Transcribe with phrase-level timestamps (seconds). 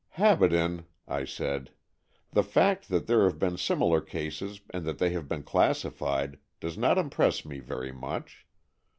[0.17, 1.69] Habaden," I said,"
[2.33, 6.75] the fact that there have been similar cases and that they have been classified, does
[6.75, 8.47] not impress me very much.